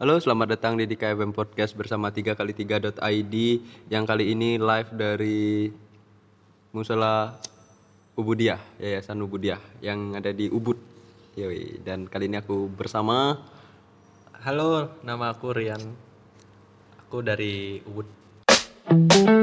[0.00, 3.34] Halo, selamat datang di DKFM Podcast bersama 3x3.id
[3.88, 5.72] yang kali ini live dari
[6.76, 7.32] Musola
[8.12, 10.76] Ubudiah, Yayasan Ubudiah yang ada di Ubud.
[11.32, 11.80] Yoi.
[11.80, 13.40] Dan kali ini aku bersama
[14.44, 15.80] Halo, nama aku Rian.
[17.08, 19.39] Aku dari Ubud.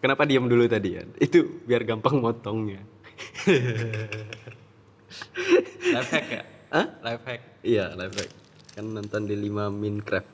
[0.00, 1.02] Kenapa diam dulu tadi ya?
[1.18, 2.84] Itu biar gampang motongnya.
[5.96, 6.42] Life hack ya?
[6.70, 6.86] Hah?
[7.02, 7.40] Life hack.
[7.64, 8.30] Iya, live hack.
[8.76, 10.30] Kan nonton di 5 Minecraft.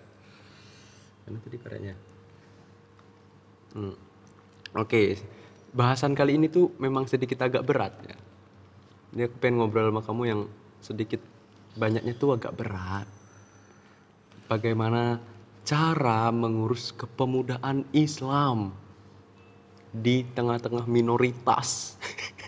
[1.25, 1.95] Mana tadi koreknya?
[3.73, 3.97] Hmm.
[4.77, 5.17] Oke,
[5.73, 8.17] bahasan kali ini tuh memang sedikit agak berat ya.
[9.13, 10.41] Ini aku pengen ngobrol sama kamu yang
[10.81, 11.21] sedikit
[11.77, 13.09] banyaknya tuh agak berat.
[14.49, 15.21] Bagaimana
[15.63, 18.75] cara mengurus kepemudaan Islam
[19.93, 21.95] di tengah-tengah minoritas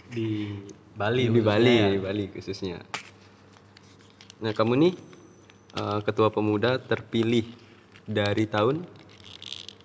[0.09, 0.51] Di
[0.95, 1.27] Bali.
[1.27, 1.89] di Bali, ya.
[1.91, 2.79] di Bali khususnya.
[4.41, 4.93] Nah, kamu nih
[5.75, 7.47] eh, ketua pemuda terpilih
[8.05, 8.83] dari tahun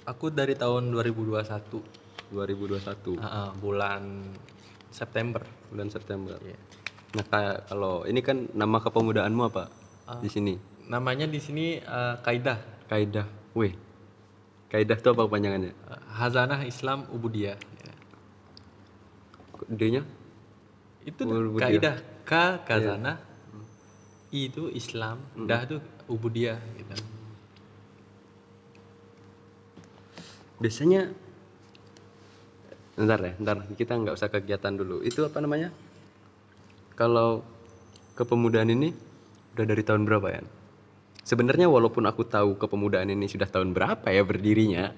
[0.05, 1.45] Aku dari tahun 2021.
[2.33, 4.25] 2021, Ah, ah, bulan
[4.89, 5.41] September.
[5.69, 6.33] bulan September.
[6.41, 6.57] Iya.
[7.13, 7.25] Nah,
[7.65, 9.69] kalau ini kan nama kepemudaanmu apa?
[10.05, 10.17] Ah.
[10.17, 10.57] Di sini.
[10.89, 12.57] Namanya di sini eh, Kaidah.
[12.89, 13.27] Kaidah.
[13.53, 13.77] Weh.
[14.73, 15.73] Kaidah itu apa kepanjangannya?
[16.17, 17.57] Hazanah Islam Ubudiyah.
[17.57, 17.93] Ya.
[19.69, 20.03] D-nya?
[21.05, 21.69] Itu Ubudiyah.
[21.69, 22.31] Kaidah K
[22.65, 23.17] Kazanah.
[24.29, 25.17] I itu Islam,
[25.49, 26.93] dah itu Ubudiyah gitu.
[30.61, 31.09] Biasanya
[32.99, 33.57] Bentar ya, bentar.
[33.79, 34.99] Kita nggak usah kegiatan dulu.
[34.99, 35.71] Itu apa namanya?
[36.99, 37.47] Kalau
[38.19, 38.91] kepemudaan ini
[39.55, 40.43] udah dari tahun berapa ya?
[41.29, 44.97] Sebenarnya walaupun aku tahu kepemudaan ini sudah tahun berapa ya berdirinya,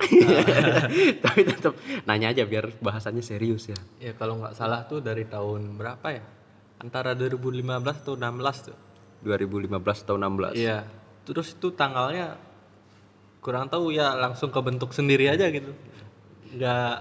[1.28, 1.76] tapi tetap
[2.08, 3.76] nanya aja biar bahasannya serius ya.
[4.00, 6.24] Ya kalau nggak salah tuh dari tahun berapa ya?
[6.80, 8.78] Antara 2015 atau 16 tuh.
[9.28, 9.76] 2015
[10.08, 10.56] atau 16.
[10.56, 10.88] Iya.
[11.28, 12.40] Terus itu tanggalnya
[13.44, 15.76] kurang tahu ya langsung kebentuk sendiri aja gitu.
[16.56, 16.96] Nggak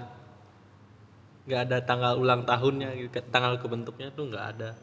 [1.47, 3.15] nggak ada tanggal ulang tahunnya gitu.
[3.15, 4.75] Ke- Tanggal kebentuknya tuh nggak ada.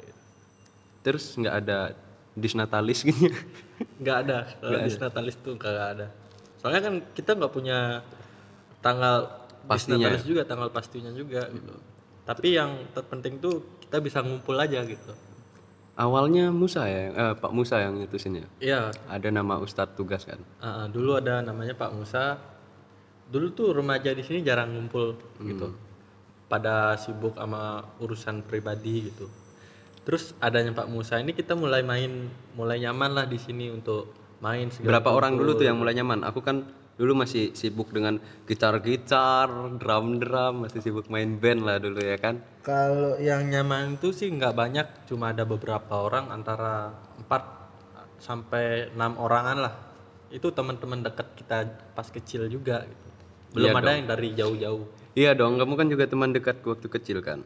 [1.03, 2.06] Terus nggak ada
[2.37, 3.33] disnatalis gitu.
[4.01, 4.37] Nggak ada.
[4.61, 6.07] Kalau disnatalis tuh nggak ada.
[6.61, 8.05] Soalnya kan kita nggak punya
[8.81, 11.73] tanggal Pastinya disnatalis juga, tanggal pastinya juga gitu.
[12.23, 15.11] Tapi yang terpenting tuh kita bisa ngumpul aja gitu.
[15.97, 18.47] Awalnya Musa ya, eh, Pak Musa yang nyetusin ya.
[18.61, 20.37] Iya, Ada nama Ustadz tugas kan.
[20.61, 22.37] Ah, dulu ada namanya Pak Musa.
[23.27, 25.73] Dulu tuh remaja di sini jarang ngumpul gitu.
[26.47, 29.25] Pada sibuk sama urusan pribadi gitu.
[30.07, 34.07] Terus adanya Pak Musa ini kita mulai main, mulai nyaman lah di sini untuk
[34.39, 36.23] main segala Berapa orang dulu tuh yang mulai nyaman?
[36.23, 36.63] Aku kan
[36.95, 38.15] dulu masih sibuk dengan
[38.47, 42.39] gitar-gitar, drum-drum, masih sibuk main band lah dulu ya kan.
[42.63, 46.95] Kalau yang nyaman itu sih nggak banyak, cuma ada beberapa orang antara
[47.27, 49.75] 4 sampai enam orangan lah.
[50.31, 53.07] Itu teman-teman dekat kita pas kecil juga gitu.
[53.59, 54.83] Belum Iya ada yang dari jauh-jauh.
[55.19, 57.43] Iya dong, kamu kan juga teman dekatku waktu kecil kan.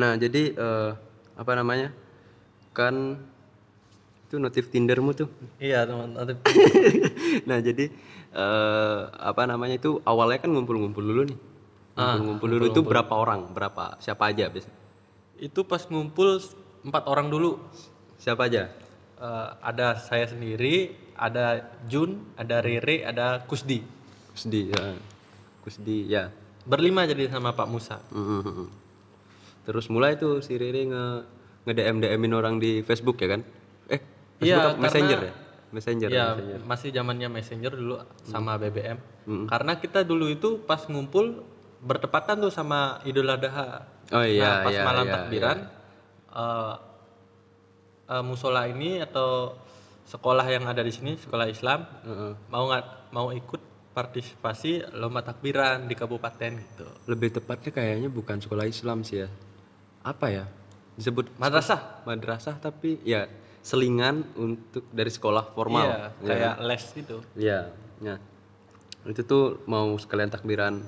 [0.00, 0.90] Nah jadi eh,
[1.34, 1.90] apa namanya?
[2.74, 3.18] Kan
[4.26, 5.28] itu notif Tindermu tuh.
[5.62, 6.38] Iya, teman-teman.
[7.48, 7.90] nah jadi
[8.34, 11.38] eh, apa namanya itu awalnya kan ngumpul-ngumpul dulu nih.
[11.94, 13.54] Ngumpul-ngumpul dulu itu berapa orang?
[13.54, 13.98] Berapa?
[14.02, 14.84] Siapa aja biasanya?
[15.34, 16.38] itu pas ngumpul
[16.86, 17.58] empat orang dulu
[18.22, 18.70] Siapa aja?
[19.18, 23.82] Eh, ada saya sendiri ada Jun ada Rere ada Kusdi
[24.32, 24.94] Kusdi ya.
[25.62, 26.30] Kusdi ya.
[26.64, 28.83] berlima jadi sama Pak Musa Mhm.
[29.64, 31.04] Terus mulai tuh si Riri nge
[31.64, 33.40] nge DM DMin orang di Facebook ya kan?
[33.86, 34.00] Eh,
[34.36, 34.80] Facebook Iya, apa?
[34.80, 35.32] Messenger ya?
[35.70, 36.08] Messenger.
[36.08, 36.60] ya Messenger.
[36.62, 39.48] masih zamannya Messenger dulu sama BBM Mm.
[39.48, 41.40] karena kita dulu itu pas ngumpul
[41.80, 45.58] bertepatan tuh sama Idul Adha Oh iya, nah, pas iya, malam iya, takbiran
[46.30, 46.74] eh,
[48.06, 49.56] eh, musola ini atau
[50.04, 52.32] sekolah yang ada di sini sekolah Islam Heeh.
[52.46, 53.60] mau nggak mau ikut
[53.90, 59.28] partisipasi lomba takbiran di kabupaten gitu Lebih tepatnya kayaknya bukan sekolah Islam sih ya.
[60.04, 60.44] Apa ya?
[60.94, 63.26] Disebut madrasah madrasah tapi ya
[63.64, 65.88] selingan untuk dari sekolah formal.
[65.88, 67.60] iya kayak les gitu Iya.
[68.04, 68.18] Nah,
[69.08, 70.84] itu tuh mau sekalian takbiran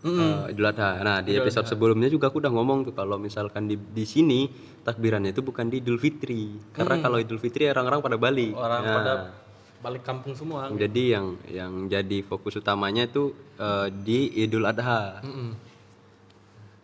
[0.00, 1.00] eh, Idul Adha.
[1.00, 4.48] Nah, di episode sebelumnya juga aku udah ngomong tuh kalau misalkan di di sini
[4.80, 6.60] takbirannya itu bukan di Idul Fitri.
[6.70, 8.52] Karena kalau Idul Fitri orang-orang pada balik.
[8.52, 9.12] Orang Nah, pada
[9.80, 10.68] balik kampung semua.
[10.68, 15.24] Jadi yang yang jadi fokus utamanya itu eh, di Idul Adha.
[15.24, 15.50] Mm-mm.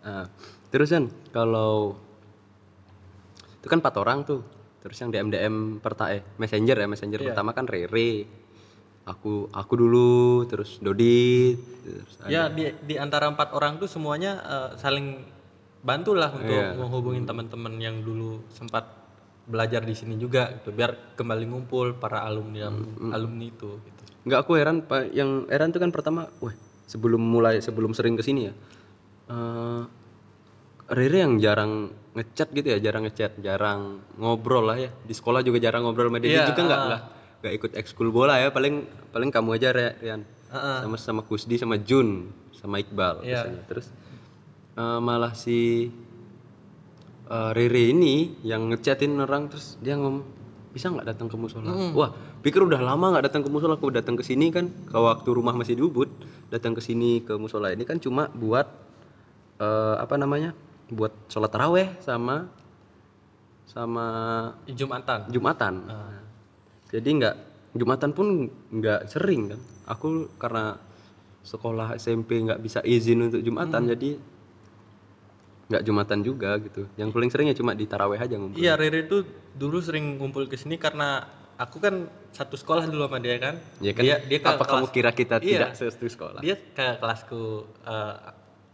[0.00, 0.24] Nah,
[0.68, 1.94] terus kan kalau
[3.56, 4.40] itu kan empat orang tuh.
[4.78, 7.26] Terus yang DM DM perta eh messenger ya messenger Iya.
[7.28, 8.26] pertama kan Rere.
[9.04, 10.10] Aku aku dulu
[10.44, 15.22] terus Dodit terus ada- Ya di di antara empat orang tuh semuanya eh, saling
[15.80, 16.74] bantulah untuk Iya.
[16.74, 18.86] menghubungin teman-teman yang dulu sempat
[19.46, 22.66] belajar di sini juga gitu biar kembali ngumpul para alumni
[23.08, 24.02] alumni itu gitu.
[24.22, 26.50] Enggak aku heran Pak yang heran tuh kan pertama wah
[26.84, 28.54] sebelum mulai sebelum sering ke sini ya.
[29.26, 29.82] eh
[30.86, 34.90] Rere yang jarang ngechat gitu ya, jarang ngechat, jarang ngobrol lah ya.
[35.02, 36.30] Di sekolah juga jarang ngobrol sama dia.
[36.30, 37.00] Dia Iya, juga nggak nggak
[37.42, 40.22] nggak ikut ekskul bola ya, paling paling kamu aja Rian.
[40.46, 40.78] Heeh.
[40.86, 43.42] Sama sama Kusdi sama Jun sama Iqbal Iya.
[43.42, 43.62] biasanya.
[43.66, 43.86] Terus
[44.78, 45.90] eh, malah si
[47.26, 50.22] eh, Rere ini yang ngechatin orang terus dia ngomong
[50.70, 51.72] bisa nggak datang ke musola?
[51.98, 52.12] Wah,
[52.44, 55.56] pikir udah lama nggak datang ke musola, aku datang ke sini kan, ke waktu rumah
[55.56, 56.12] masih di Ubud,
[56.52, 58.70] datang ke sini ke musola ini kan cuma buat
[59.58, 60.54] eh, apa namanya?
[60.88, 62.46] Buat sholat taraweh sama
[63.66, 64.06] sama
[64.64, 65.26] Jumatan.
[65.28, 65.74] jumatan.
[66.86, 67.34] Jadi nggak
[67.74, 68.26] jumatan pun
[68.70, 69.60] nggak sering kan.
[69.88, 70.06] Aku
[70.36, 70.78] karena
[71.42, 74.18] sekolah SMP nggak bisa izin untuk jumatan jadi
[75.66, 76.86] nggak jumatan juga gitu.
[76.94, 78.56] Yang paling sering ya cuma di taraweh aja ngumpul.
[78.56, 83.18] Iya Rere tuh dulu sering ngumpul ke sini karena aku kan satu sekolah dulu sama
[83.18, 83.58] dia kan.
[83.80, 84.02] Ya kan?
[84.02, 85.74] Dia dia apa kamu kelas- kira kita Iya.
[85.74, 86.40] tidak satu sekolah?
[86.40, 87.42] Dia ke kelasku
[87.82, 88.14] eh,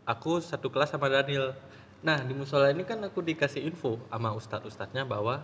[0.05, 1.57] aku satu kelas sama Daniel.
[2.03, 5.39] Nah, di musola ini kan aku dikasih info sama ustadz-ustadznya bahwa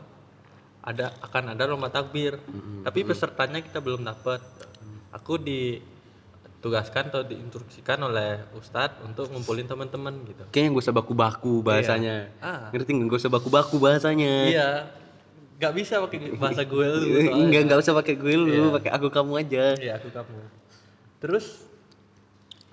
[0.83, 2.43] ada akan ada lomba takbir.
[2.83, 4.43] Tapi pesertanya kita belum dapat.
[5.15, 10.43] Aku ditugaskan atau diinstruksikan oleh ustadz untuk ngumpulin teman-teman gitu.
[10.51, 12.17] Kayaknya gak usah baku-baku bahasanya.
[12.43, 12.75] Ah.
[12.75, 13.07] Ngerti nggak?
[13.07, 14.35] Gak usah baku-baku bahasanya.
[14.51, 14.71] Iya.
[15.59, 17.07] Gak bisa pakai bahasa gue lu.
[17.47, 19.75] Enggak, nggak usah pakai gue lu, pakai aku kamu aja.
[19.75, 20.39] Iya, aku kamu.
[21.19, 21.67] Terus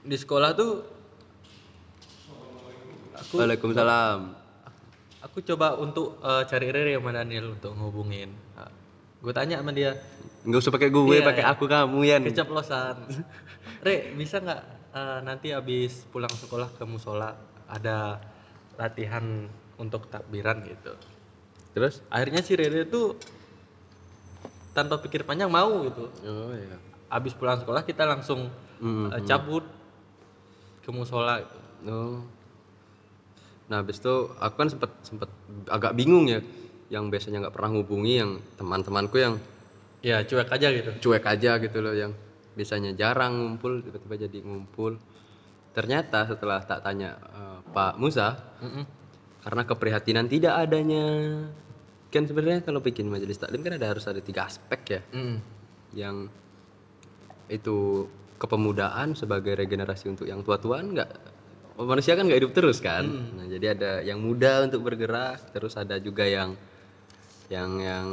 [0.06, 0.95] di sekolah tuh
[3.18, 4.20] aku Waalaikumsalam.
[5.22, 8.32] aku coba untuk eh, cari Rere sama Daniel untuk ngehubungin.
[9.16, 9.98] gue tanya sama dia,
[10.46, 11.50] Nggak usah pakai gue, Iya, pakai iya.
[11.50, 12.18] aku kamu ya.
[12.22, 13.10] keceplosan.
[13.82, 14.62] Re, bisa nggak
[14.94, 17.34] eh, nanti habis pulang sekolah ke musola
[17.66, 18.22] ada
[18.78, 20.94] latihan untuk takbiran gitu.
[21.74, 22.06] Terus?
[22.08, 23.18] Akhirnya si Rere tuh
[24.72, 26.06] tanpa pikir panjang mau gitu.
[26.22, 26.78] Oh iya.
[27.08, 29.64] Habis pulang sekolah kita langsung Mm, eh, cabut
[30.84, 31.58] ke musola gitu.
[31.88, 32.20] Oh.
[33.66, 35.30] Nah, habis itu aku kan sempet sempet
[35.68, 36.40] agak bingung ya.
[36.90, 39.36] Yang biasanya nggak pernah hubungi yang teman-temanku yang
[40.06, 40.92] Ya cuek aja gitu.
[41.02, 42.14] cuek aja gitu loh yang
[42.54, 45.02] biasanya jarang ngumpul tiba-tiba jadi ngumpul.
[45.74, 48.86] Ternyata setelah tak tanya eh, Pak Musa Mm-mm.
[49.42, 51.06] karena keprihatinan tidak adanya
[52.14, 55.38] kan sebenarnya kalau bikin majelis taklim kan ada harus ada tiga aspek ya Mm.
[55.92, 56.16] yang
[57.52, 58.08] itu
[58.38, 61.12] kepemudaan sebagai regenerasi untuk yang tua-tuaan nggak
[61.84, 63.04] manusia kan nggak hidup terus kan?
[63.36, 66.56] Nah jadi ada yang muda untuk bergerak terus ada juga yang
[67.52, 68.08] yang yang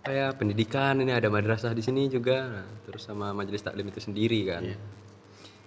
[0.00, 2.48] kayak pendidikan ini ada madrasah di sini juga.
[2.48, 4.62] Nah, terus sama majelis taklim itu sendiri kan.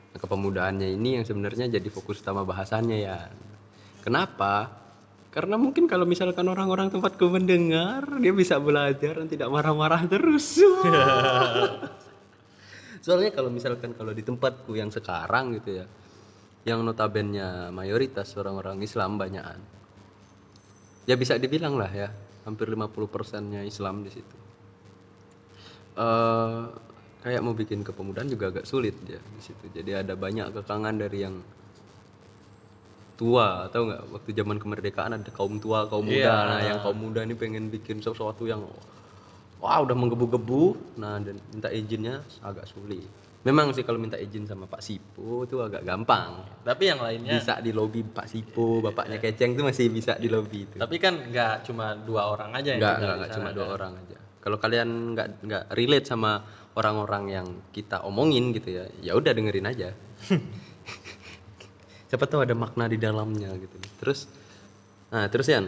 [0.10, 3.30] Nah, kepemudaannya ini yang sebenarnya jadi fokus utama bahasannya ya.
[4.02, 4.82] Kenapa?
[5.30, 10.58] Karena mungkin kalau misalkan orang-orang tempatku mendengar dia bisa belajar dan tidak marah-marah terus.
[13.06, 15.86] Soalnya kalau misalkan kalau di tempatku yang sekarang gitu ya
[16.68, 19.60] yang notabennya mayoritas orang-orang Islam banyakan
[21.10, 22.14] ya bisa dibilang lah ya
[22.46, 24.38] hampir 50 persennya Islam di situ.
[25.98, 26.62] Eh
[27.20, 29.66] kayak mau bikin kepemudaan juga agak sulit ya di situ.
[29.74, 31.36] Jadi ada banyak kekangan dari yang
[33.18, 34.02] tua atau nggak?
[34.16, 36.16] Waktu zaman kemerdekaan ada kaum tua kaum muda.
[36.16, 36.36] Iya.
[36.46, 38.62] nah yang kaum muda ini pengen bikin sesuatu yang
[39.60, 40.96] wah udah menggebu-gebu.
[41.02, 45.56] Nah dan minta izinnya agak sulit memang sih kalau minta izin sama Pak Sipo itu
[45.64, 46.44] agak gampang.
[46.68, 50.68] Tapi yang lainnya, bisa di lobi Pak Sipo bapaknya Keceng itu masih bisa di lobi
[50.68, 50.76] itu.
[50.76, 53.76] Tapi kan nggak cuma dua orang aja yang nggak nggak cuma dua kan?
[53.80, 54.18] orang aja.
[54.40, 56.44] Kalau kalian nggak nggak relate sama
[56.76, 59.96] orang-orang yang kita omongin gitu ya ya udah dengerin aja.
[62.10, 63.78] Siapa tahu ada makna di dalamnya gitu.
[64.04, 64.28] Terus
[65.10, 65.66] nah terus Yan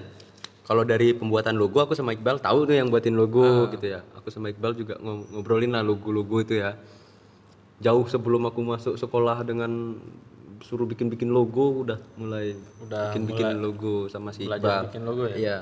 [0.68, 4.04] kalau dari pembuatan logo aku sama Iqbal tahu tuh yang buatin logo gitu ya.
[4.20, 6.76] Aku sama Iqbal juga ngo- ngobrolin lah logo-logo itu ya
[7.82, 9.98] jauh sebelum aku masuk sekolah dengan
[10.62, 12.54] suruh bikin-bikin logo udah mulai
[12.86, 15.36] Udah bikin-bikin logo sama si belajar Iqbal bikin logo ya.
[15.36, 15.58] Iya.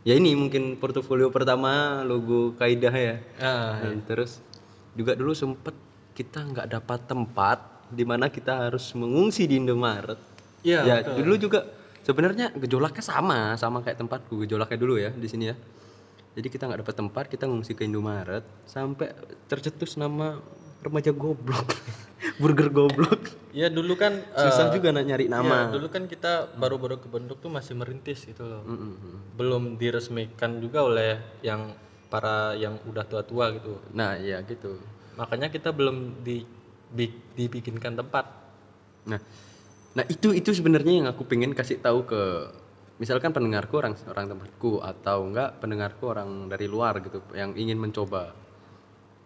[0.00, 3.14] Ya ini mungkin portofolio pertama logo Kaidah ya.
[3.42, 4.38] Ah, Dan terus
[4.94, 5.74] juga dulu sempet
[6.14, 7.58] kita nggak dapat tempat
[7.90, 10.16] di mana kita harus mengungsi di Indomaret.
[10.62, 11.66] Iya, ya dulu juga
[12.06, 15.56] sebenarnya gejolaknya sama sama kayak tempatku gejolaknya dulu ya di sini ya.
[16.30, 19.10] Jadi kita nggak dapat tempat, kita ngungsi ke Indomaret sampai
[19.50, 20.38] tercetus nama
[20.80, 21.76] remaja goblok,
[22.42, 23.22] burger goblok.
[23.50, 25.68] Ya dulu kan Susah eh, juga nak nyari iya, nama.
[25.74, 28.62] dulu kan kita baru-baru kebentuk tuh masih merintis gitu loh.
[28.62, 29.34] Mm-mm.
[29.34, 31.74] Belum diresmikan juga oleh yang
[32.10, 33.78] para yang udah tua-tua gitu.
[33.94, 34.78] Nah, ya gitu.
[35.18, 36.46] Makanya kita belum di,
[36.90, 38.26] di- dibikinkan tempat.
[39.06, 39.20] Nah,
[39.94, 42.22] nah itu itu sebenarnya yang aku pengen kasih tahu ke
[43.00, 48.36] misalkan pendengarku orang orang tempatku atau enggak pendengarku orang dari luar gitu yang ingin mencoba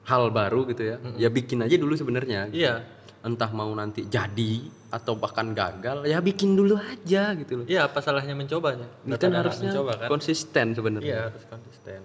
[0.04, 0.96] hal baru gitu ya.
[1.16, 2.48] Ya bikin aja dulu sebenarnya.
[2.50, 2.84] Iya,
[3.20, 4.60] Entah mau nanti jadi
[4.92, 7.66] atau bahkan gagal, ya bikin dulu aja gitu loh.
[7.66, 8.84] iya apa salahnya mencobanya?
[9.02, 10.08] Ini kan harusnya mencoba kan?
[10.08, 11.08] konsisten sebenarnya.
[11.08, 12.00] Iya harus konsisten.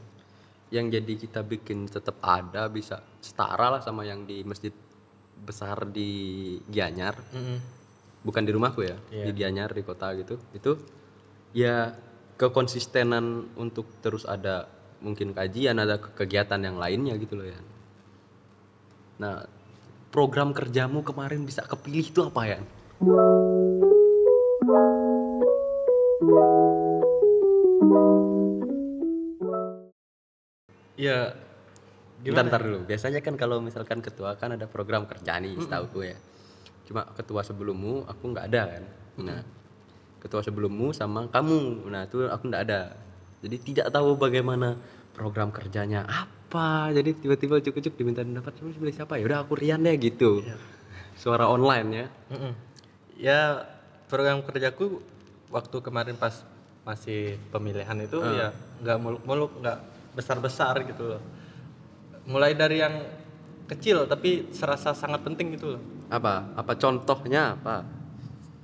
[0.72, 4.72] Yang jadi kita bikin tetap ada bisa setara lah sama yang di masjid
[5.40, 6.10] besar di
[6.66, 7.20] Gianyar.
[7.30, 7.60] Mm-mm.
[8.20, 9.26] bukan di rumahku ya Iya.
[9.26, 10.76] di Gianyar di kota gitu itu
[11.52, 11.96] ya
[12.36, 13.26] kekonsistenan
[13.56, 14.68] untuk terus ada
[15.00, 17.56] mungkin kajian ada ke- kegiatan yang lainnya gitu loh ya
[19.20, 19.44] nah
[20.16, 22.60] program kerjamu kemarin bisa kepilih itu apa ya
[31.00, 31.32] Iya.
[32.20, 32.80] Bentar, bentar dulu.
[32.84, 36.18] Biasanya kan kalau misalkan ketua kan ada program kerja nih setahuku ya.
[36.84, 38.84] Cuma ketua sebelummu aku nggak ada kan?
[39.24, 39.40] Nah
[40.20, 41.88] ketua sebelummu sama kamu.
[41.88, 43.00] Nah itu aku nggak ada.
[43.40, 44.76] Jadi tidak tahu bagaimana
[45.20, 46.96] program kerjanya apa?
[46.96, 49.28] Jadi tiba-tiba cukup-cukup diminta pendapat terus pilih siapa ya?
[49.28, 50.40] Udah aku Rian deh gitu.
[51.20, 52.08] Suara online ya.
[52.32, 52.54] Mm-mm.
[53.20, 53.42] Ya
[54.08, 55.04] program kerjaku
[55.52, 56.48] waktu kemarin pas
[56.88, 59.78] masih pemilihan itu ya nggak muluk-muluk nggak
[60.16, 61.22] besar-besar gitu loh.
[62.24, 62.96] Mulai dari yang
[63.68, 65.82] kecil tapi serasa sangat penting gitu loh.
[66.10, 66.56] apa?
[66.56, 67.86] Apa contohnya apa?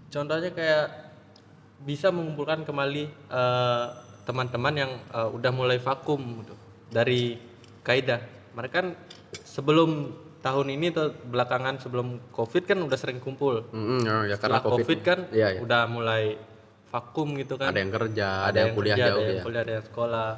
[0.10, 1.06] Contohnya kayak
[1.86, 3.88] bisa mengumpulkan kembali eh,
[4.26, 6.54] teman-teman yang eh, udah mulai vakum gitu,
[6.90, 7.38] dari
[7.86, 8.22] kaidah.
[8.58, 8.88] Mereka kan
[9.46, 13.66] sebelum tahun ini atau belakangan sebelum covid kan udah sering kumpul.
[13.74, 15.60] Mm-mm, oh, ya karena covid, COVID, kan iya, iya.
[15.62, 16.38] udah mulai
[16.94, 17.74] vakum gitu kan.
[17.74, 20.32] ada yang kerja ada, yang kuliah kerja, jauh ada yang ya kuliah, ada yang sekolah.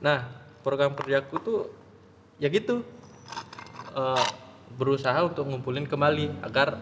[0.00, 0.18] Nah,
[0.60, 1.60] program kerjaku tuh
[2.36, 2.84] ya gitu
[3.96, 4.24] eh,
[4.76, 6.78] berusaha untuk ngumpulin kembali agar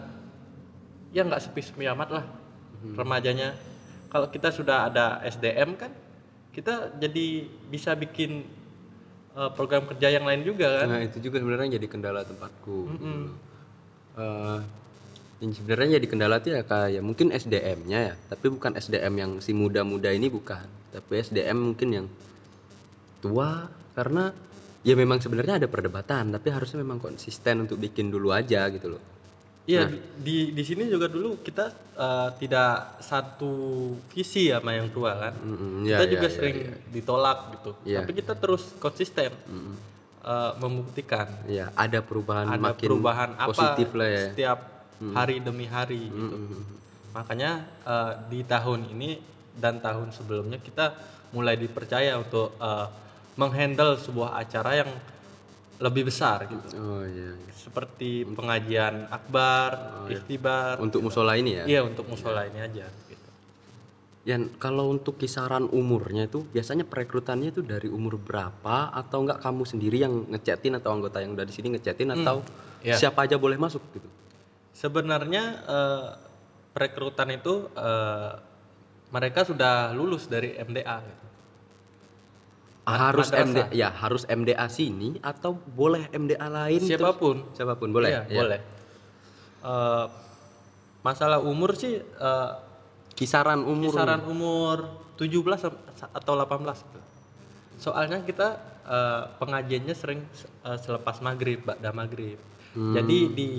[1.09, 2.25] ya nggak sepi-sepi amat lah
[2.79, 2.95] Hmm.
[2.95, 3.59] remajanya.
[4.09, 5.93] Kalau kita sudah ada SDM kan,
[6.49, 8.43] kita jadi bisa bikin
[9.37, 10.87] eh, program kerja yang lain juga kan.
[10.89, 12.79] Nah itu juga sebenarnya jadi kendala tempatku.
[12.89, 13.21] Mm-mm.
[14.17, 14.59] Eh,
[15.39, 19.55] yang sebenarnya jadi kendala tuh ya kayak mungkin SDM-nya ya, tapi bukan SDM yang si
[19.55, 22.07] muda-muda ini bukan, tapi SDM mungkin yang
[23.23, 24.35] tua karena
[24.83, 29.03] ya memang sebenarnya ada perdebatan, tapi harusnya memang konsisten untuk bikin dulu aja gitu loh.
[29.69, 29.89] Iya Nah.
[30.17, 33.51] di- di sini juga dulu kita eh, tidak satu
[34.09, 35.33] visi sama yang tua kan.
[35.37, 36.73] Mm-mm, kita ya, juga ya, ya, sering ya.
[36.89, 37.71] ditolak gitu.
[37.85, 37.97] Iya.
[38.01, 39.75] Tapi kita terus konsisten Mm-mm.
[40.25, 44.23] eh, membuktikan Ya ada perubahan ada makin perubahan apa positif lah ya.
[44.25, 44.59] setiap
[45.13, 46.35] hari demi hari gitu.
[46.39, 46.61] Mm-mm.
[47.13, 47.51] Makanya
[47.85, 49.21] eh, di tahun ini
[49.53, 50.97] dan tahun sebelumnya kita
[51.29, 52.87] mulai dipercaya untuk eh,
[53.37, 54.91] menghandle sebuah acara yang
[55.79, 56.75] lebih besar gitu.
[56.75, 57.31] Oh iya.
[57.39, 57.53] iya.
[57.55, 61.63] Seperti pengajian akbar, ikhtibar, Untuk musola ini ya.
[61.65, 63.29] Iya untuk musola ini aja gitu.
[64.27, 69.63] Yan, kalau untuk kisaran umurnya itu biasanya perekrutannya itu dari umur berapa atau enggak kamu
[69.63, 72.43] sendiri yang ngechatin atau anggota yang udah di sini ngechatin atau
[72.83, 72.99] iya.
[72.99, 74.09] siapa aja boleh masuk gitu?
[74.75, 76.09] Sebenarnya eh,
[76.75, 78.31] perekrutan itu eh,
[79.15, 81.28] mereka sudah lulus dari MDA gitu.
[82.91, 83.45] Harus madrasah.
[83.45, 86.77] MDA ya harus MDA sini atau boleh MDA lain?
[86.77, 88.09] terus- Siapa pun siapa pun boleh.
[88.09, 88.35] Iya, Ya.
[88.35, 88.59] boleh.
[89.61, 90.05] Eh,
[90.99, 92.51] masalah umur sih eh,
[93.11, 93.91] Kisaran umur.
[93.91, 94.77] kisaran umur
[95.15, 95.75] 17 sam-
[96.09, 96.99] atau 18 gitu.
[97.79, 98.47] Soalnya kita
[98.85, 100.23] eh, pengajiannya sering
[100.63, 102.39] eh, selepas maghrib, ba'da maghrib.
[102.71, 102.93] Hmm.
[102.93, 103.49] Jadi di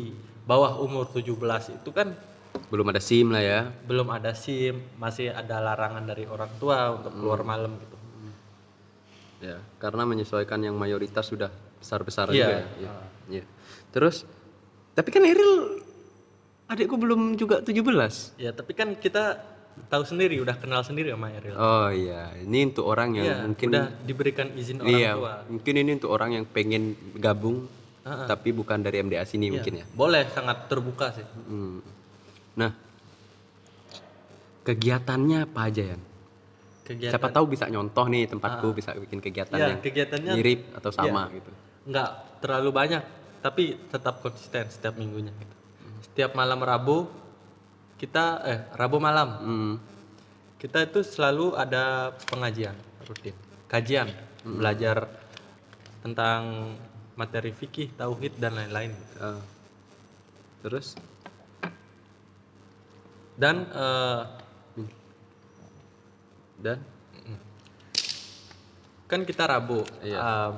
[0.42, 1.36] bawah umur 17
[1.70, 2.16] itu kan
[2.66, 3.60] belum ada SIM lah ya.
[3.84, 7.20] belum ada SIM, masih ada larangan dari orang tua untuk Hmm.
[7.20, 7.96] keluar malam gitu.
[9.40, 11.48] Ya, karena menyesuaikan yang mayoritas sudah
[11.80, 12.36] besar-besar Iya.
[12.36, 12.52] juga.
[12.52, 12.66] ya.
[12.76, 12.90] Iya.
[13.30, 13.44] Iya.
[13.90, 14.28] Terus
[14.92, 15.80] tapi kan Eril
[16.68, 18.36] adikku belum juga 17.
[18.36, 19.40] Ya, tapi kan kita
[19.88, 21.56] tahu sendiri, udah kenal sendiri sama Eril.
[21.56, 25.34] Oh iya, ini untuk orang yang Iya, mungkin udah diberikan izin orang iya, tua.
[25.48, 26.82] mungkin ini untuk orang yang pengen
[27.16, 27.64] gabung
[28.04, 28.26] Heeh.
[28.28, 29.84] tapi bukan dari MDA sini Iya, mungkin ya.
[29.96, 31.24] Boleh, sangat terbuka sih.
[31.48, 31.80] Hmm.
[32.60, 32.76] Nah,
[34.68, 35.98] kegiatannya apa aja ya?
[36.90, 40.90] Kegiatan Siapa tahu bisa nyontoh nih tempatku bisa bikin kegiatan Iya, yang kegiatannya mirip atau
[40.90, 41.50] sama gitu.
[41.86, 42.10] nggak
[42.42, 43.02] terlalu banyak,
[43.38, 45.54] tapi tetap konsisten setiap minggunya gitu.
[46.10, 47.06] Setiap malam Rabu
[47.94, 49.74] kita eh Rabu malam Hmm.
[50.58, 52.74] kita itu selalu ada pengajian
[53.06, 53.38] rutin.
[53.70, 54.10] kajian,
[54.42, 55.06] belajar
[56.02, 56.74] tentang
[57.14, 58.90] materi fikih, tauhid dan lain-lain.
[59.22, 59.38] Ah.
[60.60, 60.98] terus
[63.38, 64.20] Dan eh,
[66.60, 66.78] dan
[69.10, 70.18] kan kita Rabu, Iya.
[70.18, 70.50] eh,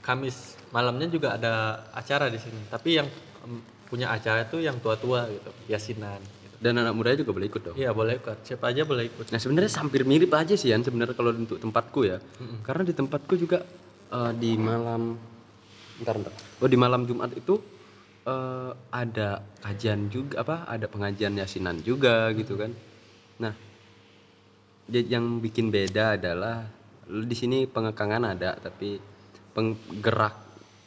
[0.00, 1.52] Kamis malamnya juga ada
[1.92, 2.56] acara di sini.
[2.72, 3.04] Tapi yang
[3.44, 6.20] em, punya acara itu yang tua-tua gitu, yasinan.
[6.20, 6.56] Gitu.
[6.60, 9.32] dan anak mudanya juga boleh ikut dong Iya boleh ikut, siapa aja boleh ikut.
[9.32, 12.20] Nah sebenarnya hampir mirip aja sih Yan sebenarnya kalau untuk tempatku ya.
[12.60, 13.64] Karena di tempatku juga
[14.12, 15.16] eh, di malam
[16.04, 16.32] ntar ntar.
[16.60, 17.56] Oh di malam Jumat itu
[18.24, 22.76] eh, ada kajian juga apa ada pengajian yasinan juga gitu kan.
[23.40, 23.52] Nah
[24.90, 26.66] yang bikin beda adalah
[27.06, 28.98] di sini pengekangan ada tapi
[29.50, 30.34] penggerak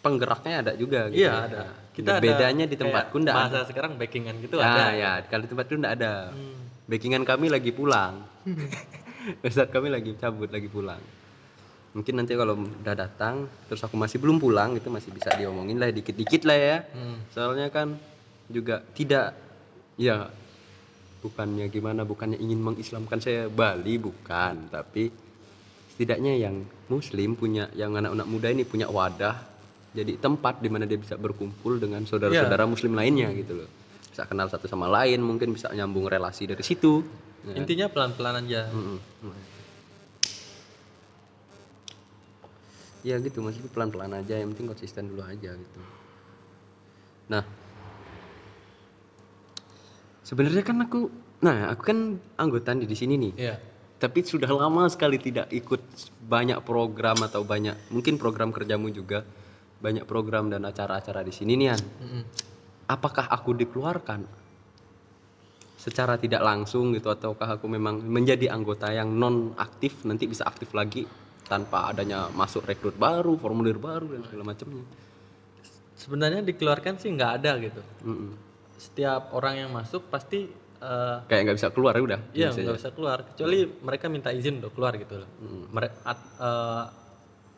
[0.03, 1.23] penggeraknya ada juga gitu.
[1.23, 1.35] Iya ya.
[1.47, 1.59] ada.
[1.63, 3.43] Nah, Kita ada bedanya di tempatku enggak ada.
[3.47, 4.85] Bahasa sekarang backingan gitu Ah, ada.
[4.97, 6.13] ya, kalau di tempatku enggak ada.
[6.35, 6.59] Hmm.
[6.91, 8.27] Backingan kami lagi pulang.
[9.47, 10.99] Ustadz kami lagi cabut, lagi pulang.
[11.93, 15.93] Mungkin nanti kalau udah datang, terus aku masih belum pulang, itu masih bisa diomongin lah
[15.93, 16.77] dikit-dikit lah ya.
[16.91, 17.17] Hmm.
[17.31, 17.95] Soalnya kan
[18.49, 19.37] juga tidak,
[19.95, 20.27] ya
[21.23, 24.67] bukannya gimana, bukannya ingin mengislamkan saya Bali, bukan.
[24.67, 25.07] Tapi
[25.95, 29.39] setidaknya yang Muslim punya, yang anak-anak muda ini punya wadah,
[29.95, 33.69] jadi tempat di mana dia bisa berkumpul dengan saudara-saudara Muslim lainnya gitu loh.
[34.11, 37.01] Bisa kenal satu sama lain, mungkin bisa nyambung relasi dari situ.
[37.47, 37.55] Ya.
[37.57, 38.67] Intinya pelan-pelan aja.
[38.69, 38.99] Mm-mm.
[43.03, 45.79] Ya gitu, maksudnya pelan-pelan aja, yang penting konsisten dulu aja gitu.
[47.31, 47.43] Nah,
[50.23, 51.11] sebenarnya kan aku,
[51.43, 53.55] nah aku kan anggota nih di sini nih, Iya.
[53.99, 55.79] tapi sudah lama sekali tidak ikut
[56.23, 59.27] banyak program atau banyak, mungkin program kerjamu juga
[59.83, 61.81] banyak program dan acara-acara di sini nih An.
[61.83, 62.23] Mm-mm.
[62.87, 64.23] Apakah aku dikeluarkan
[65.75, 70.71] secara tidak langsung gitu ataukah aku memang menjadi anggota yang non aktif nanti bisa aktif
[70.71, 71.03] lagi
[71.43, 74.87] tanpa adanya masuk rekrut baru, formulir baru dan segala macamnya.
[75.99, 77.81] Sebenarnya dikeluarkan sih nggak ada gitu.
[78.07, 78.31] Mm-mm.
[78.75, 80.49] Setiap orang yang masuk pasti
[80.83, 82.19] eh, Kayak nggak bisa keluar ya udah.
[82.31, 85.29] Iya nggak bisa keluar kecuali mereka minta izin untuk keluar gitu loh.
[86.03, 86.83] At- eh,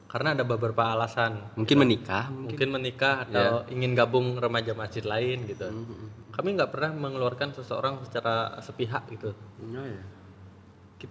[0.06, 1.58] karena ada beberapa alasan.
[1.60, 2.56] Mungkin menikah, mungkin.
[2.56, 5.68] Mungkin menikah atau ingin gabung remaja masjid lain gitu.
[5.68, 6.32] Mm-mm.
[6.32, 9.36] Kami nggak pernah mengeluarkan seseorang secara sepihak gitu.
[9.36, 10.04] Oh, ya.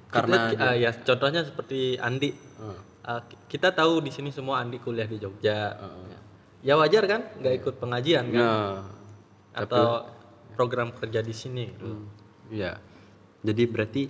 [0.08, 2.32] Karena kita, eh, ya contohnya seperti Andi.
[2.56, 2.78] Ah.
[3.04, 5.76] Eh, ki- kita tahu di sini semua Andi kuliah di Jogja.
[6.64, 8.40] Ya wajar kan nggak ikut pengajian kan
[9.54, 9.84] Nah, atau
[10.52, 11.64] program kerja di sini.
[11.68, 11.86] gitu.
[11.86, 12.04] Hmm,
[12.50, 12.72] Iya.
[13.40, 14.02] Jadi berarti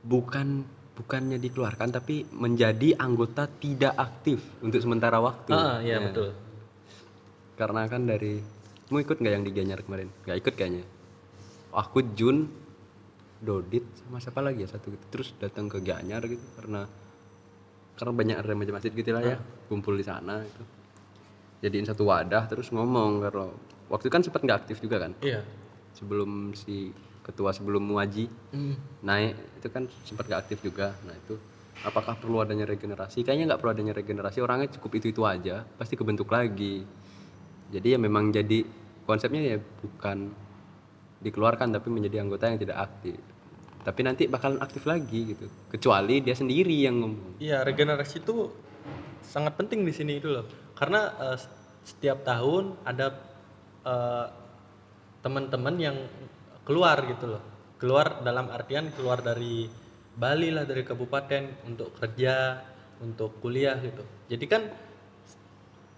[0.00, 0.62] bukan
[0.94, 5.50] bukannya dikeluarkan tapi menjadi anggota tidak aktif untuk sementara waktu.
[5.50, 6.00] Ah iya Ya.
[6.02, 6.30] betul.
[7.54, 8.38] Karena kan dari
[8.88, 10.08] mau ikut nggak yang di Gianyar kemarin?
[10.22, 10.84] Nggak ikut kayaknya.
[11.72, 12.46] Aku Jun,
[13.36, 15.04] Dodit sama siapa lagi ya satu gitu.
[15.10, 16.86] Terus datang ke Gianyar gitu karena
[17.94, 19.36] karena banyak remaja masjid gitu lah ya
[19.68, 20.62] kumpul di sana itu.
[21.60, 23.50] Jadiin satu wadah terus ngomong kalau
[23.94, 25.40] waktu itu kan sempat nggak aktif juga kan Iya.
[25.94, 26.90] sebelum si
[27.22, 28.74] ketua sebelum muaji Hmm.
[29.00, 31.38] naik itu kan sempat gak aktif juga nah itu
[31.80, 35.94] apakah perlu adanya regenerasi kayaknya nggak perlu adanya regenerasi orangnya cukup itu itu aja pasti
[35.94, 36.82] kebentuk lagi
[37.70, 38.66] jadi ya memang jadi
[39.04, 40.32] konsepnya ya bukan
[41.20, 43.16] dikeluarkan tapi menjadi anggota yang tidak aktif
[43.84, 48.48] tapi nanti bakalan aktif lagi gitu kecuali dia sendiri yang ngomong Iya, regenerasi itu
[49.20, 50.46] sangat penting di sini itu loh.
[50.72, 51.38] Karena eh,
[51.82, 53.12] setiap tahun ada
[53.84, 54.26] eh,
[55.20, 55.96] teman-teman yang
[56.64, 57.42] keluar gitu loh.
[57.80, 59.68] Keluar dalam artian keluar dari
[60.14, 62.62] Bali lah dari kabupaten untuk kerja,
[63.02, 64.04] untuk kuliah gitu.
[64.30, 64.62] Jadi kan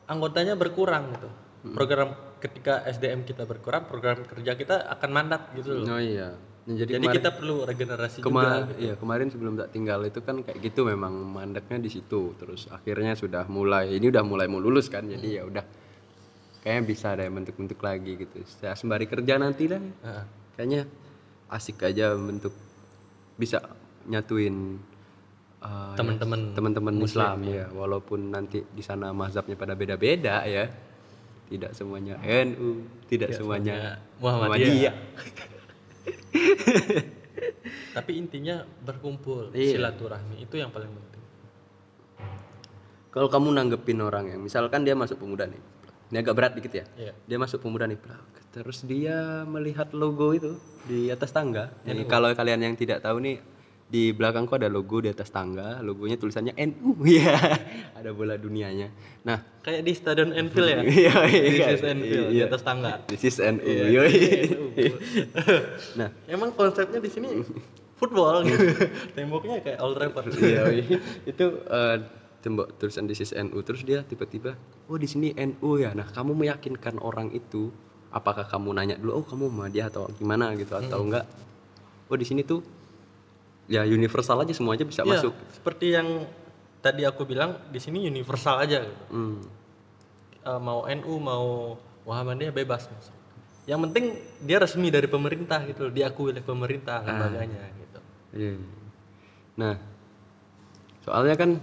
[0.09, 1.29] anggotanya berkurang gitu.
[1.75, 5.99] Program ketika SDM kita berkurang, program kerja kita akan mandat gitu loh.
[5.99, 6.31] oh iya
[6.67, 8.27] Nah, jadi, Jadi kemarin- kita perlu regenerasi juga.
[8.27, 12.35] Kemarin, iya kemarin sebelum tak tinggal itu kan kayak gitu memang mandeknya di situ.
[12.35, 15.63] Terus akhirnya sudah mulai, ini udah mulai mau lulus kan, jadi ya udah
[16.67, 18.43] kayaknya bisa ada yang bentuk-bentuk lagi gitu.
[18.43, 20.25] Saya sembari kerja nanti lah, Heeh.
[20.59, 20.83] kayaknya
[21.47, 22.51] asik aja bentuk
[23.39, 23.63] bisa
[24.11, 24.83] nyatuin
[25.63, 30.67] uh, ya, Teman-teman teman-teman Islam ya, walaupun nanti di sana mazhabnya pada beda-beda ya.
[31.47, 34.91] Tidak semuanya NU, tidak semuanya Muhammadiyah.
[34.91, 34.95] Muhammadiyah.
[37.97, 39.79] Tapi intinya berkumpul, Iya.
[39.79, 41.23] silaturahmi itu yang paling penting.
[43.15, 45.76] Kalau kamu nanggepin orang yang misalkan dia masuk pemuda nih.
[46.07, 46.85] Ini agak berat dikit ya.
[46.95, 47.13] Iya.
[47.27, 47.99] Dia masuk pemuda nih.
[48.55, 50.55] Terus dia melihat logo itu
[50.87, 51.75] di atas tangga.
[51.83, 53.37] Jadi kalau kalian yang tidak tahu nih
[53.87, 56.99] di belakangku ada logo di atas tangga, logonya tulisannya NU.
[57.07, 57.39] Iya.
[57.95, 58.91] ada bola dunianya.
[59.23, 60.81] Nah, Kayak di Stadion Anfield ya.
[60.87, 62.45] Iya, iya, This is Anfield di iya.
[62.51, 62.93] atas tangga.
[63.07, 63.63] this is NU.
[63.67, 64.03] Iya,
[65.99, 67.29] nah, Emang konsepnya di sini
[67.99, 68.75] football gitu.
[69.15, 70.35] Temboknya kayak Old Trafford.
[70.39, 70.99] iya iya.
[72.47, 74.55] Itu tembok tulisan this is NU terus dia tiba-tiba
[74.87, 77.75] oh di sini NU ya nah kamu meyakinkan orang itu
[78.15, 81.27] apakah kamu nanya dulu oh kamu Muhammadiyah atau gimana gitu atau enggak
[82.07, 82.63] oh di sini tuh
[83.67, 86.23] ya universal aja semuanya bisa Iya, masuk Seperti yang
[86.79, 89.05] tadi aku bilang di sini universal aja gitu.
[89.11, 89.43] Hmm.
[90.47, 91.75] Eh, mau NU mau
[92.07, 93.15] Muhammadiyah bebas masuk.
[93.67, 94.05] Yang penting
[94.47, 98.01] dia resmi dari pemerintah gitu, loh, diakui oleh pemerintah lembaganya gitu.
[98.39, 98.55] Iya.
[99.59, 99.75] Nah,
[101.03, 101.59] soalnya kan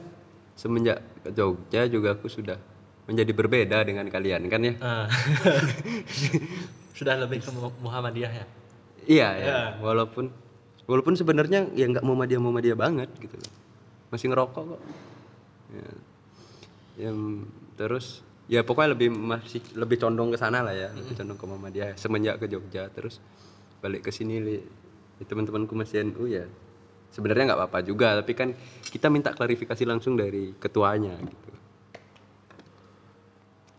[0.53, 2.57] semenjak ke Jogja juga aku sudah
[3.03, 4.73] menjadi berbeda dengan kalian kan ya.
[4.79, 5.07] Ah.
[6.97, 8.45] Sudah lebih ke Mu- Muhammadiyah ya.
[9.03, 9.53] Iya ya.
[9.83, 10.31] Walaupun
[10.87, 13.35] walaupun sebenarnya ya nggak Muhammadiyah Muhammadiyah banget gitu.
[14.07, 14.81] Masih ngerokok kok.
[15.73, 15.89] Ya.
[17.09, 17.17] Yang
[17.75, 18.05] terus
[18.47, 22.39] ya pokoknya lebih masih lebih condong ke sana lah ya, lebih condong ke Muhammadiyah semenjak
[22.39, 23.19] ke Jogja terus
[23.83, 24.55] balik ke sini li,
[25.19, 26.47] li teman-temanku masih NU ya.
[27.13, 28.57] Sebenarnya nggak apa-apa juga, tapi kan
[28.89, 31.51] kita minta klarifikasi langsung dari ketuanya gitu.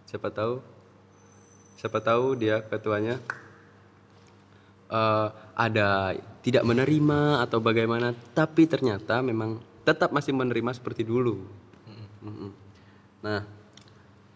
[0.06, 0.74] Siapa tahu
[1.84, 3.20] siapa tahu dia ketuanya
[4.88, 11.44] eh, ada tidak menerima atau bagaimana tapi ternyata memang tetap masih menerima seperti dulu
[12.24, 12.50] Mm-mm.
[13.20, 13.44] nah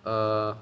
[0.05, 0.53] eh,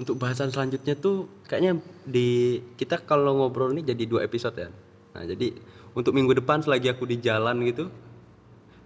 [0.00, 1.76] untuk bahasan selanjutnya tuh kayaknya
[2.08, 4.72] di kita kalau ngobrol ini jadi dua episode ya
[5.12, 5.52] nah jadi
[5.92, 7.92] untuk minggu depan selagi aku di jalan gitu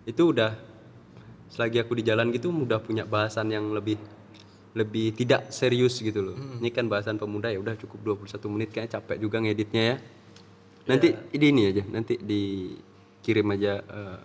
[0.07, 0.55] itu udah
[1.51, 3.99] selagi aku di jalan gitu udah punya bahasan yang lebih
[4.77, 6.37] lebih tidak serius gitu loh.
[6.61, 9.97] Ini kan bahasan pemuda ya udah cukup 21 menit kayaknya capek juga ngeditnya ya.
[10.87, 14.21] Nanti ini ini aja, nanti dikirim aja eh,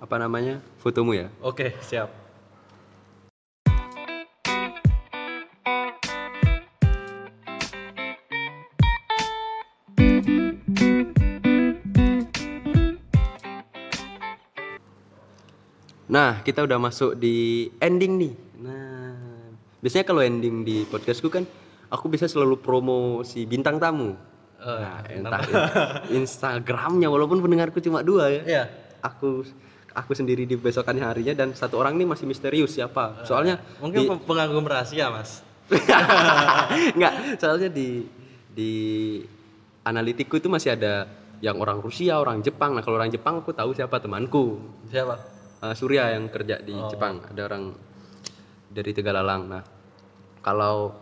[0.00, 0.64] apa namanya?
[0.80, 1.28] fotomu ya.
[1.44, 2.23] Oke, siap.
[16.14, 18.32] Nah, kita udah masuk di ending nih.
[18.62, 19.18] Nah,
[19.82, 21.42] biasanya kalau ending di podcastku kan
[21.90, 24.14] aku bisa selalu promo si bintang tamu.
[24.64, 25.42] nah, entah
[26.08, 28.42] Instagramnya walaupun pendengarku cuma dua ya.
[28.46, 28.64] Iya.
[29.02, 29.42] Aku
[29.90, 33.26] aku sendiri di besokannya harinya dan satu orang ini masih misterius siapa.
[33.26, 35.42] Soalnya Mungkin pe- pengagum rahasia, Mas.
[36.94, 38.06] Enggak, soalnya di
[38.54, 38.72] di
[39.82, 41.10] analitiku itu masih ada
[41.42, 42.78] yang orang Rusia, orang Jepang.
[42.78, 44.62] Nah, kalau orang Jepang aku tahu siapa temanku.
[44.88, 45.33] Siapa?
[45.64, 46.86] Eh, Surya yang kerja di Oh.
[46.86, 47.24] Jepang.
[47.24, 47.72] Ada orang
[48.68, 49.42] dari Tegalalang.
[49.48, 49.64] Nah,
[50.38, 50.92] kalau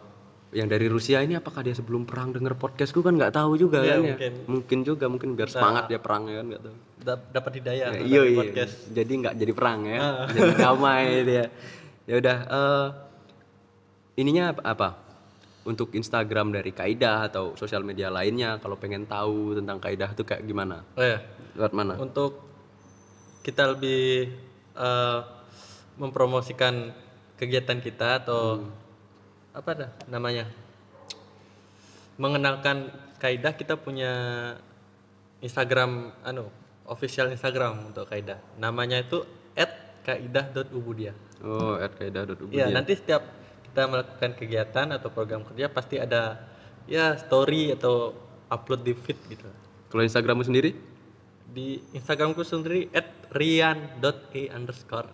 [0.52, 3.88] yang dari Rusia ini apakah dia sebelum perang denger podcastku kan nggak tahu juga Iya,
[3.88, 4.06] kan ya.
[4.06, 4.32] mungkin.
[4.46, 6.74] Mungkin juga mungkin biar semangat dia perang ya kan nggak tahu.
[7.02, 8.38] Da- dapat hidayah Ya, iya iya.
[8.38, 8.74] podcast.
[8.88, 9.98] Jadi nggak jadi perang ya.
[10.36, 11.44] Jadi damai dia.
[12.04, 12.86] Ya udah eh,
[14.14, 14.88] ininya apa, apa?
[15.62, 20.44] Untuk Instagram dari Kaidah atau sosial media lainnya kalau pengen tahu tentang Kaidah itu kayak
[20.44, 20.84] gimana?
[20.92, 21.18] Oh ya,
[21.56, 21.94] Lewat mana?
[21.96, 22.38] untuk
[23.40, 24.30] kita lebih
[24.76, 25.20] eh,
[25.96, 26.94] mempromosikan
[27.36, 28.64] kegiatan kita atau
[29.52, 30.48] apa dah namanya?
[32.16, 34.12] Mengenalkan kaidah kita punya
[35.42, 36.48] Instagram anu
[36.86, 38.38] official Instagram untuk kaidah.
[38.56, 39.24] Namanya itu
[40.02, 42.54] @kaidah.ubudiyah Oh, @kaidah.ubud.
[42.54, 43.26] Iya nanti setiap
[43.66, 46.38] kita melakukan kegiatan atau program kerja pasti ada
[46.86, 48.14] ya story atau
[48.46, 49.48] upload di feed gitu.
[49.90, 50.78] Kalau Instagrammu sendiri?
[51.52, 52.88] Di Instagramku sendiri
[53.30, 55.08] @rian.e underscore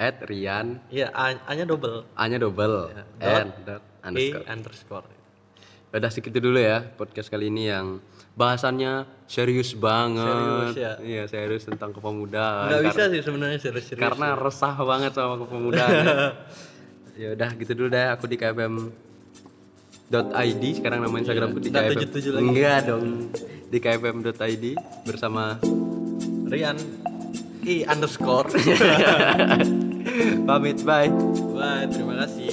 [0.00, 2.08] At Rian Iya, A, A-nya double.
[2.16, 3.04] A-nya double Ya,
[3.44, 4.46] dot dot E underscore.
[4.48, 5.08] underscore.
[5.92, 8.00] Udah segitu dulu ya podcast kali ini yang
[8.32, 10.24] bahasannya serius banget.
[10.24, 10.92] Serius, ya.
[11.02, 12.72] Iya, serius tentang kepemudaan.
[12.72, 14.00] Nggak bisa sih sebenarnya serius-serius.
[14.00, 15.92] Karena resah banget sama kepemudaan.
[15.92, 16.28] ya.
[17.20, 18.74] ya udah gitu dulu deh aku di KBM
[20.40, 22.42] .id sekarang nama Instagramku di nggak KFM 77 lagi.
[22.48, 23.06] enggak dong
[23.70, 24.64] di kfm.id
[25.06, 25.54] bersama
[26.50, 26.76] Rian
[27.62, 28.50] E underscore.
[30.48, 31.12] pamit bye
[31.54, 32.49] Wah, terima kasih.